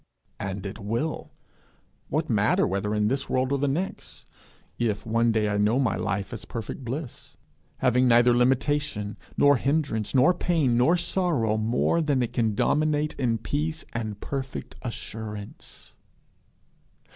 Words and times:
And 0.39 0.65
it 0.65 0.79
will! 0.79 1.31
what 2.09 2.27
matter 2.27 2.65
whether 2.65 2.95
in 2.95 3.07
this 3.07 3.29
world 3.29 3.51
or 3.51 3.59
the 3.59 3.67
next, 3.67 4.25
if 4.79 5.05
one 5.05 5.31
day 5.31 5.47
I 5.47 5.59
know 5.59 5.77
my 5.77 5.95
life 5.95 6.33
as 6.33 6.43
a 6.43 6.47
perfect 6.47 6.83
bliss, 6.83 7.37
having 7.77 8.07
neither 8.07 8.35
limitation 8.35 9.15
nor 9.37 9.57
hindrance 9.57 10.15
nor 10.15 10.33
pain 10.33 10.75
nor 10.75 10.97
sorrow 10.97 11.55
more 11.55 12.01
than 12.01 12.23
it 12.23 12.33
can 12.33 12.55
dominate 12.55 13.13
in 13.19 13.37
peace 13.37 13.85
and 13.93 14.19
perfect 14.19 14.73
assurance? 14.81 15.93